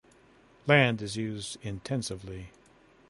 Land 0.65 1.03
is 1.03 1.15
used 1.15 1.59
intensively. 1.61 2.47